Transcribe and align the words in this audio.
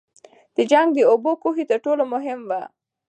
د 0.55 0.57
جنګ 0.71 0.87
د 0.93 0.99
اوبو 1.11 1.31
کوهي 1.43 1.63
تر 1.71 1.77
ټولو 1.85 2.03
مهم 2.13 2.39
وو. 2.49 2.61